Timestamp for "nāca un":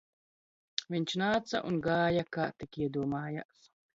1.23-1.77